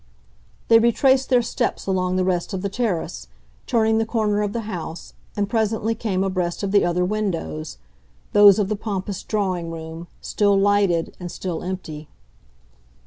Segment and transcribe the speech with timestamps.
[0.67, 3.27] They retraced their steps along the rest of the terrace,
[3.67, 7.77] turning the corner of the house, and presently came abreast of the other windows,
[8.33, 12.09] those of the pompous drawing room, still lighted and still empty.